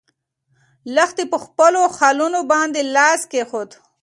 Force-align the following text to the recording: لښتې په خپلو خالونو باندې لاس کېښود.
لښتې 0.95 1.23
په 1.31 1.37
خپلو 1.45 1.81
خالونو 1.97 2.39
باندې 2.51 2.81
لاس 2.95 3.21
کېښود. 3.31 3.69